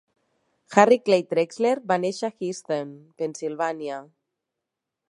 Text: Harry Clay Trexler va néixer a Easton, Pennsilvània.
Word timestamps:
Harry 0.83 0.97
Clay 1.09 1.25
Trexler 1.33 1.75
va 1.93 1.99
néixer 2.07 2.27
a 2.31 2.35
Easton, 2.49 2.97
Pennsilvània. 3.23 4.03